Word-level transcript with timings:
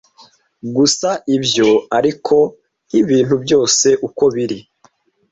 Gusa 0.75 1.09
ibyo, 1.35 1.69
ariko 1.97 2.35
nkibintu 2.87 3.35
byose 3.43 3.87
uko 4.07 4.23
biri 4.35 4.59